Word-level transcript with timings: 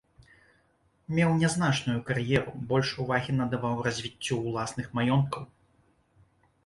Меў 1.17 1.33
нязначную 1.43 1.99
кар'еру, 2.07 2.51
больш 2.71 2.89
увагі 3.03 3.37
надаваў 3.43 3.75
развіццю 3.89 4.41
ўласных 4.47 4.87
маёнткаў. 5.01 5.43